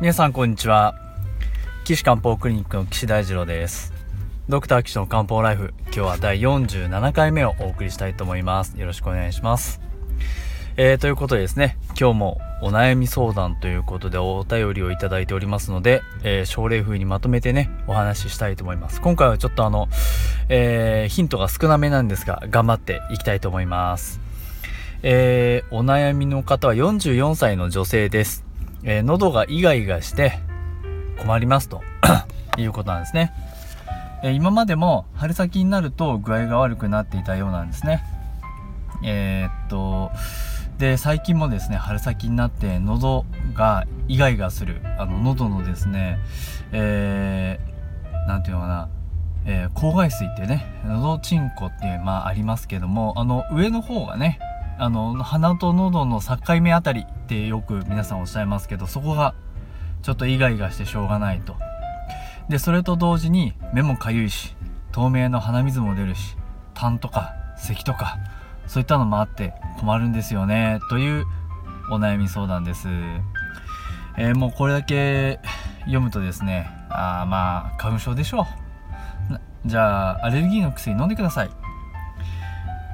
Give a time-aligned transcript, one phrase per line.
[0.00, 0.94] 皆さんこんにちは。
[1.82, 3.92] 岸漢方クリニックの岸大二郎です。
[4.48, 8.78] ドクター岸の漢方ライフ今日は第47回目をお送りしたいと思います。
[8.78, 9.80] よろしくお願いします。
[10.76, 19.00] えー、ということでですね今日もお悩み相談ということでお便りをいただいておりますので、えー、症例風にまとめてねお話ししたいと思います。
[19.00, 19.88] 今回はちょっとあの、
[20.48, 24.20] えー、ヒントが少なめなんですが頑張っていきたいと思います。
[25.02, 28.47] えー、お悩みの方は44歳の女性です。
[28.84, 30.38] えー、喉がイガイガして
[31.18, 31.82] 困りますと。
[32.58, 33.32] いうことなんですね、
[34.22, 38.02] えー、今までも春先になると具合が悪くなっていたようなんですね。
[39.04, 40.10] えー、っと
[40.78, 43.24] で最近もですね春先になって喉
[43.54, 46.18] がイガイガするあの喉のですね
[46.72, 48.88] えー、ていうのかな
[49.46, 54.38] えー、口外水ってね喉チンコってまあありますけどもあの上の方がね
[54.80, 59.34] あの鼻と喉の境目あたりってよく皆さんおっしゃいますけどそこが
[60.02, 61.56] ちょっとイガイガしてしょうがないと。
[62.48, 64.54] でそれと同時に目もかゆいし
[64.92, 66.36] 透明の鼻水も出るし
[66.74, 68.16] 痰とか咳とか
[68.66, 70.78] そういったのもあって困るんですよね。
[70.88, 71.26] という
[71.90, 72.88] お悩み相談です、
[74.16, 75.40] えー、もうこれだけ
[75.80, 78.44] 読むとですねあまあ花粉症でしょう。
[79.66, 81.50] じゃあアレルギーの薬飲んでください。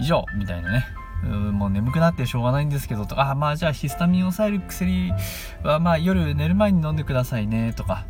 [0.00, 0.97] 以上みたいなね。
[1.26, 3.16] もう眠くなってしょうがないんですけどと。
[3.16, 5.12] かあまあじゃあヒスタミンを抑える薬
[5.62, 8.04] はまあ夜寝る前に飲んでくださいねとか。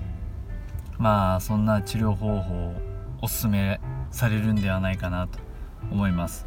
[0.99, 2.75] まあそんな治療方法を
[3.23, 5.39] おすすめされるんではないかなと
[5.91, 6.45] 思います、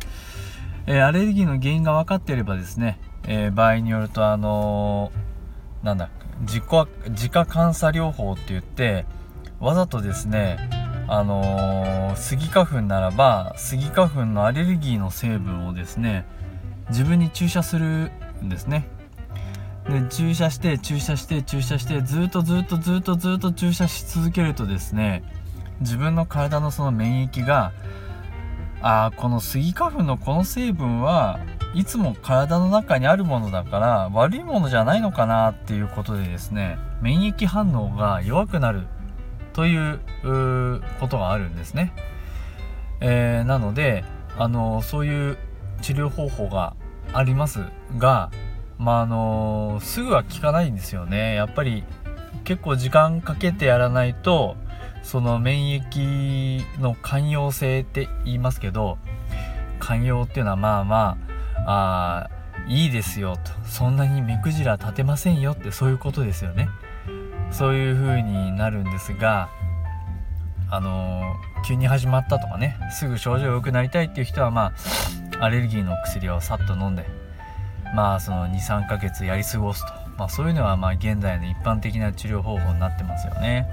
[0.87, 6.09] えー、アレルギーの原因が分かっていればですね、えー、場合によるとあのー、なんだ
[6.41, 6.63] 自己
[7.09, 9.05] 自家監査療法って言って
[9.59, 10.57] わざとですね
[11.07, 16.25] あのスギ花粉ならばスギ花粉のアレルギーの成分をですね
[16.91, 18.11] 自分に注射する
[18.43, 18.87] んですね。
[19.89, 25.23] で注射して注射して注射してずっとずっとずっとずっと注射し続けるとですね
[25.79, 27.71] 自分の体のその免疫が
[28.81, 31.39] ああこのスギ花粉のこの成分は
[31.73, 38.83] いつも体の中にあるものだから悪いものじゃないのかなっていうことでですね免疫反応が弱くなる。
[39.53, 39.99] という
[40.99, 41.93] ことがあるんですね、
[43.01, 44.03] えー、なので
[44.37, 45.37] あのそういう
[45.81, 46.73] 治療方法が
[47.13, 47.65] あります
[47.97, 48.31] が、
[48.77, 51.35] まあ、あのすぐは効かないんですよね。
[51.35, 51.83] やっぱり
[52.43, 54.55] 結構時間かけてやらないと
[55.03, 58.97] その免疫の寛容性って言いますけど
[59.79, 61.17] 寛容っていうのはまあま
[61.65, 62.29] ああ
[62.67, 63.51] いいですよと。
[63.67, 66.69] そんなに目くじら立てませんよってそういうことですよね。
[67.51, 69.49] そういう風になるんですが
[70.71, 71.35] あの
[71.67, 74.73] 急に始まったとかねすぐ症状良くなりたいっていう人はま
[75.37, 77.05] あアレルギーの薬をさっと飲んで
[77.93, 83.67] まあその23ヶ月やり過ごすと、まあ、そういうのはまあ現在の一般的な治療方法になってますよね。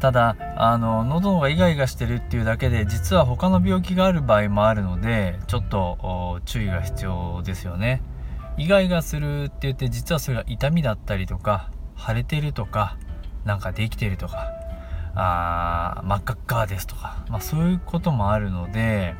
[0.00, 8.02] ただあの喉がイガイガしてるっていうだけで実は他の病気がある場合もあるのでちょっと注意が必要ですよね。
[8.58, 12.96] イガイガするって言って実はそれが痛みだったりとか腫れてるとか
[13.44, 14.50] なんかできてるとか
[15.16, 19.14] あ真っ赤っかですとか、まあ、そういうこともあるので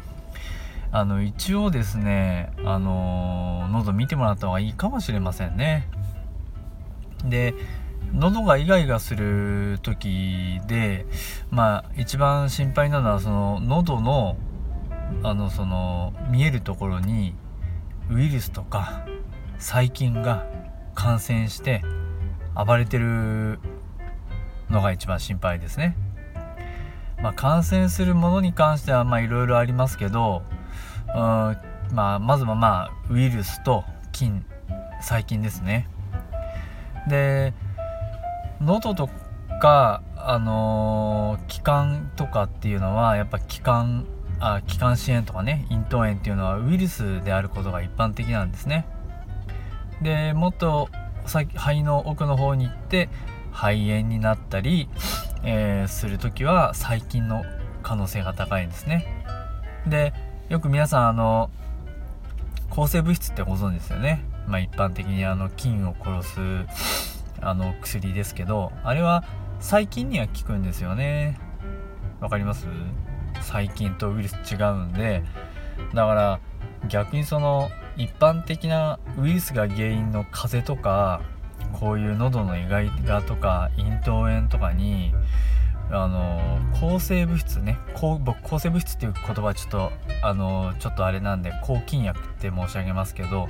[0.93, 5.89] あの一応ですねあのー、喉見てもらった方がいいかもしれませんね。
[7.25, 7.55] で
[8.12, 11.07] 喉がイガイガする時で
[11.51, 14.37] まあ一番心配なのはその喉の
[15.23, 17.34] あのその見えるところに
[18.11, 19.07] ウイルスとか
[19.59, 20.47] 細菌が
[20.95, 21.83] 感染して
[22.55, 23.59] 暴れてる
[24.71, 25.97] のが一番心配ですね。
[27.22, 30.43] まあ、感染するものに関してはいろいろありますけど、
[31.09, 31.15] うん
[31.93, 34.44] まあ、まずはまあウイルスと菌
[35.00, 35.88] 細菌ですね。
[37.09, 37.54] で
[38.60, 39.09] 喉と
[39.60, 44.07] か、あのー、気管とかっていうのはやっぱ気管
[44.41, 48.86] あ気管支炎とかね咽頭炎っていうのはウイルスであることが一般的なんですね。
[50.03, 50.89] でもっと
[51.24, 53.09] 肺の奥の方に行って
[53.57, 54.89] 肺炎になったり、
[55.43, 57.43] えー、する時は細菌の
[57.83, 59.25] 可能性が高いんですね。
[59.87, 60.13] で
[60.51, 61.51] よく皆さんあの
[62.69, 64.23] 抗生物質ってご存知ですよね。
[64.47, 66.41] まあ一般的にあの菌を殺す
[67.41, 69.25] あの薬ですけどあれは
[69.61, 71.39] 細菌には効くんですよね。
[72.21, 72.67] わかります？
[73.41, 75.23] 細菌とウイルス違うんで。
[75.95, 76.41] だから
[76.89, 81.23] 逆にその一般的なウイルスが原因の風邪とか
[81.78, 85.13] こういう喉のイガイガとか咽頭炎とかに
[85.91, 89.93] あの抗生物質ね抗僕抗生物質っていう言葉はちょっと
[90.23, 93.49] あのちょっとあれなんで抗菌薬って申し上げますけど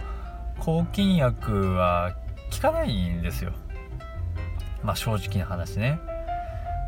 [0.58, 2.14] 抗菌薬は
[2.52, 3.52] 効かないんですよ。
[4.82, 6.00] まあ正直な話ね。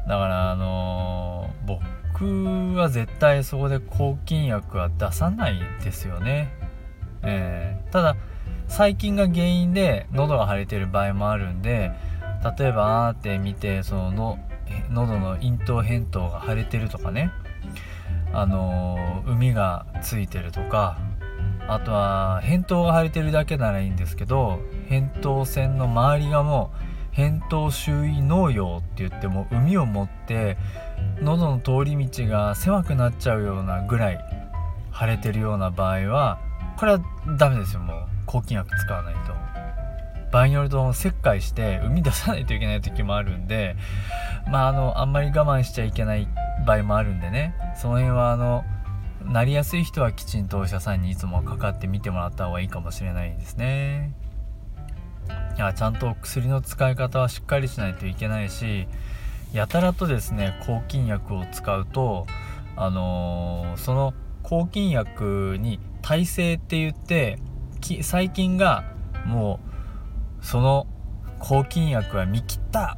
[0.07, 6.51] だからあの、僕は絶対そこで抗菌薬は出さないですよね。
[7.23, 8.17] えー、ただ
[8.69, 11.91] 細菌が原因で喉が腫れてる場合もあるんで
[12.59, 14.39] 例えばあーって見てそのの
[14.91, 17.33] 喉の咽頭扁桃が腫れてるとかね。
[18.33, 20.99] あの海がついてるとか。
[21.71, 26.71] あとは扁桃が腫れてるだけならいいんですけど扁桃腺の周りがも
[27.13, 30.57] う扁桃周囲農葉って言っても海を持って
[31.21, 34.25] 喉の通り道が狭くなっちゃうようなぐらい
[34.99, 36.41] 腫れてるような場合は
[36.79, 37.01] これは
[37.37, 39.33] ダメですよもう抗菌薬使わないと。
[40.31, 43.77] 場合によると切開して生み出さないといけない時もあるんで
[44.51, 46.29] まああのあんまり我慢しちゃいけない
[46.67, 47.55] 場合もあるんでね。
[47.75, 48.65] その辺はあの
[49.25, 54.13] なりやすい人はきちんとお医者さんにいつもかかってみてもらった方がいいかもしれないですね。
[55.57, 58.87] いやちゃんと薬の使い方はしっかりしないといけないし
[59.53, 62.27] やたらとですね抗菌薬を使うと
[62.77, 64.15] あのー、その
[64.49, 67.39] 抗菌薬に耐性って言って
[68.01, 68.83] 細菌が
[69.27, 69.61] も
[70.41, 70.87] うその
[71.39, 72.97] 抗菌薬は見切った。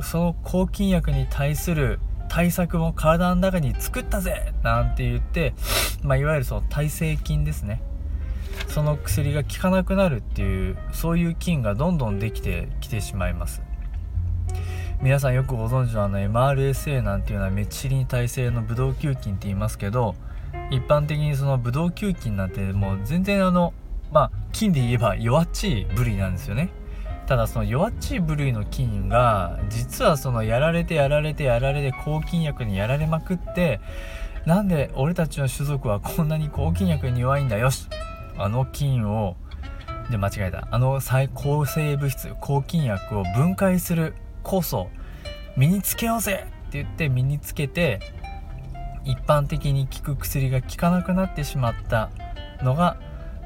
[0.00, 1.98] その抗菌薬に対する
[2.28, 5.54] 対策も体の中に作ったぜなんて言って、
[6.02, 7.82] まあ、いわゆるその耐性菌ですね。
[8.68, 13.60] その薬が効かなくなるっていうそういう菌がどんどんできてきてしまいます。
[15.02, 20.14] 皆さんよくご存知のあの MRSA なんていうのはメチリン耐性のブドウ球菌って言いますけど
[20.70, 23.72] 一般的にそのブドウ球菌なんてもう全然あの
[24.12, 26.70] まあ菌で言えば弱っちい部類なんですよね。
[27.26, 33.80] ただその弱っちい部類の菌が実はそのやられてやられてやられて抗菌薬にやられまくって
[34.46, 37.86] なんで俺たちの種族はこんなに抗菌薬に弱いんだよし
[38.38, 39.36] あの菌を
[40.10, 40.68] で間違えた。
[40.70, 44.88] あの最抗生物質抗菌薬を分解する酵素
[45.56, 48.00] 身につけようぜって言って身につけて
[49.04, 52.10] 一般的に効く薬が効かなくなってしまった
[52.62, 52.96] のが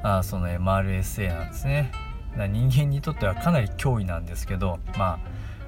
[0.01, 1.91] あその MRSA なんですね。
[2.35, 5.19] 人間にとってはかなり脅威なんですけどま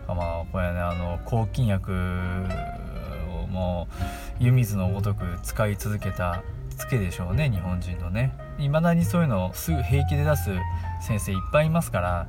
[0.08, 1.92] あまあこれはねあの抗菌薬
[3.44, 3.88] をも
[4.40, 6.42] う湯水のごとく使い続けた
[6.76, 8.36] つけでしょうね日本人のね。
[8.58, 10.50] 未だにそういうのをすぐ平気で出す
[11.02, 12.28] 先生いっぱいいますから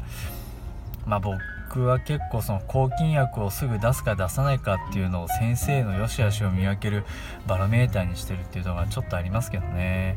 [1.07, 1.39] まあ僕
[1.77, 7.05] 僕は結構その抗菌薬をすぐ出すか出さないかっていうのを先生の良し悪しを見分ける
[7.47, 10.17] バロメーターにしてるっていうのがちょっとありますけどね。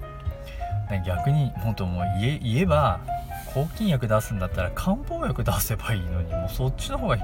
[1.05, 3.01] 逆に本当もう言えば
[3.53, 7.17] 抗菌薬出すんだったら漢方薬出せばいいのにもうそっちの方が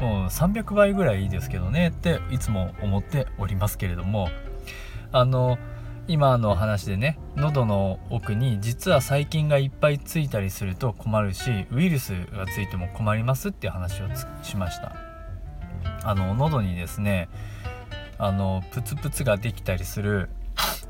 [0.00, 4.28] もう300倍ぐらいいいですけどねっていつも思っておりますけれども。
[5.12, 5.56] あの
[6.08, 14.06] 今の話でね喉の奥に実は細菌がいっぱいついたりすると困るしウイルスがついても困りますっていう話を
[14.42, 14.96] しました。
[16.02, 17.28] あの喉にですね
[18.16, 20.30] あのプツプツができたりする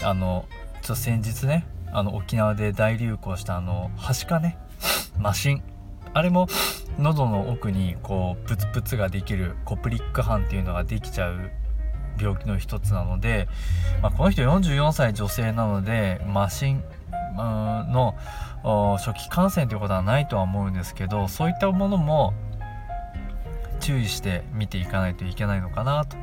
[0.02, 0.46] あの
[0.82, 4.56] ちょ先日ねあの沖縄で大流行したあのはしかね
[5.18, 5.62] マシン。
[6.14, 6.46] あれも
[6.98, 11.50] 喉の奥にこうプツプツができるコプリック斑っていうのができちゃう
[12.20, 13.48] 病気の一つなので、
[14.02, 16.84] まあ、この人44歳女性なのでマシン
[17.37, 18.14] の
[18.98, 22.34] 初期感染ということはないとは思うんですけどそういったものも
[23.80, 26.16] 注意して見ていかないといけないのかなと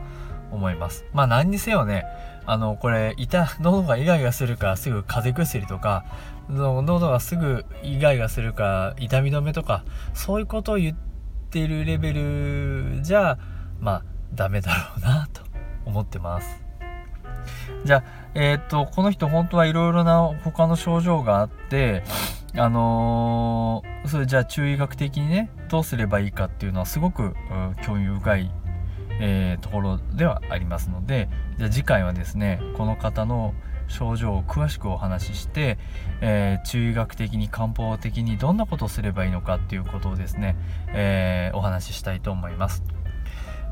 [0.51, 1.05] 思います。
[1.13, 2.05] まあ何にせよね
[2.45, 6.05] あのこれ痛喉がイガイガするからすぐ風邪薬とか
[6.49, 9.83] 喉がすぐイガイガするから痛み止めとか
[10.13, 10.97] そういうことを言っ
[11.49, 13.39] てるレベルじゃ
[13.79, 15.34] まあダメだろうなと
[15.85, 16.63] 思ってます
[17.83, 22.03] じゃあえっ、とこの人本当はいろいろな他の症状があって
[22.57, 27.33] あのー、それじゃあ中医学的にねどうすればいいかっていうのはすごく
[27.85, 28.51] 興味深い
[29.19, 33.53] えー、ところではありますのでじゃあ次回はですねこの方の
[33.87, 35.77] 症状を詳しくお話しして、
[36.21, 40.55] えー、中医学的に漢方的にどんなことをすればいいのかっていうことをですね、
[40.89, 42.83] えー、お話ししたいと思います。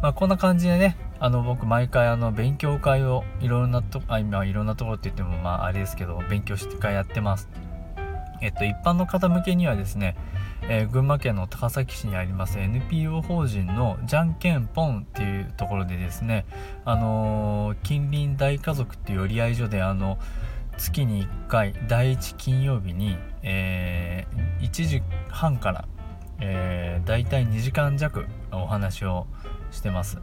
[0.03, 7.47] まあ、こんな感じでねあの僕毎回あの勉強会をいろんなとあ今いろんなところって言ってもまああれですけど勉強して会やってます。
[8.41, 10.17] えっと一般の方向けにはですね
[10.69, 16.45] えー、群馬県の高崎市にあります NPO 法人のじゃんけんぽんっていうところでですね、
[16.85, 20.19] あのー、近隣大家族っていう寄り合い所であの
[20.77, 25.87] 月に1回第1金曜日に、えー、1時半から、
[26.39, 29.27] えー、大体2時間弱お話を
[29.71, 30.19] してます。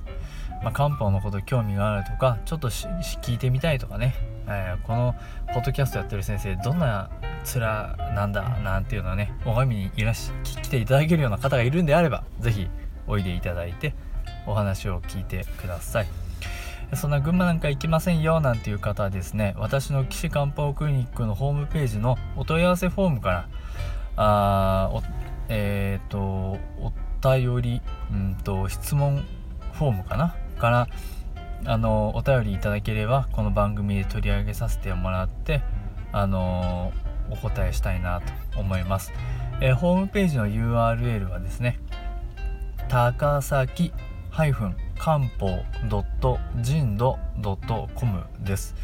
[0.62, 4.14] まあ、漢方のこと興味があるとかちょっと聞いてみたいとかね、
[4.46, 5.14] えー、この
[5.52, 7.10] ポッドキャストやってる先生どんな
[7.44, 7.60] 面
[8.14, 12.68] なんだなんていうのはね拝みにいらし来ていただけるような方がいるんであれば是非
[13.06, 13.94] おいでいただいて
[14.46, 16.08] お話を聞いてください。
[16.94, 23.48] そんな群馬なんか行きませんよなんていう方はですね私の岸漢方クリニックのホームページのお問い合わせフォームから
[24.16, 25.02] あー
[25.48, 29.24] えっ、ー、とお便りうんと質問
[29.72, 30.34] フォームかな。
[30.60, 30.88] から
[31.64, 35.62] あのお便りいただければこの番組で取り上げさせてもらって
[36.12, 36.92] あの
[37.30, 38.20] お答えしたいな
[38.52, 39.12] と思います、
[39.60, 41.80] えー、ホームページの URL はですね
[42.88, 43.92] 高崎
[44.30, 44.52] 漢
[45.38, 45.64] 方
[46.62, 47.18] 人度
[47.94, 48.74] .com です。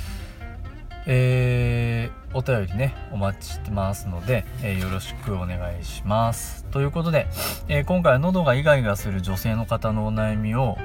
[1.07, 6.65] えー、お便りねお待ちしてますので、えー、よろしくお願いします。
[6.71, 7.27] ということで、
[7.67, 10.77] えー、今回は喉がイガイガする女性の方のお悩みを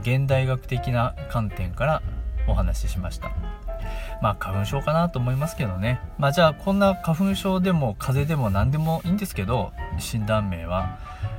[0.00, 2.02] 現代学的な観点から
[2.46, 3.32] お話ししました。
[4.22, 6.00] まあ花粉症かなと思いますけどね。
[6.18, 10.98] まあじゃあこんな花粉症でも風邪でも何でもいいんですけど診断名は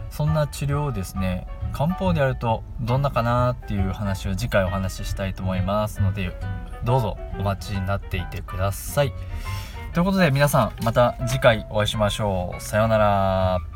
[0.10, 6.32] そんな治療をですね漢方でやるとどんなかなっていう話を次回お話ししたいと思いますので
[6.86, 9.13] どうぞお待ちになっていてください。
[9.94, 12.62] ということで皆さんまた次回お会いしましょう。
[12.62, 13.75] さようなら。